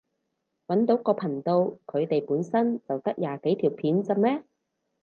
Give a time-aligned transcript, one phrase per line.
[0.65, 4.41] 搵到個頻道，佢哋本身就得廿幾條片咋咩？